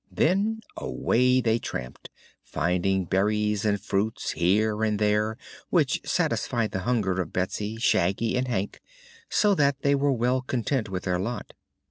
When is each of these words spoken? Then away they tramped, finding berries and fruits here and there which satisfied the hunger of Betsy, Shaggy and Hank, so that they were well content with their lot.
Then 0.11 0.61
away 0.75 1.41
they 1.41 1.59
tramped, 1.59 2.09
finding 2.43 3.05
berries 3.05 3.65
and 3.65 3.79
fruits 3.79 4.31
here 4.31 4.83
and 4.83 4.97
there 4.97 5.37
which 5.69 6.01
satisfied 6.09 6.71
the 6.71 6.79
hunger 6.89 7.21
of 7.21 7.31
Betsy, 7.31 7.77
Shaggy 7.77 8.35
and 8.35 8.47
Hank, 8.47 8.81
so 9.29 9.53
that 9.53 9.83
they 9.83 9.93
were 9.93 10.11
well 10.11 10.41
content 10.41 10.89
with 10.89 11.03
their 11.03 11.19
lot. 11.19 11.53